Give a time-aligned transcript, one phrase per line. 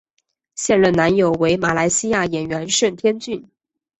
[0.55, 3.47] 现任男友为马来西亚演员盛天俊。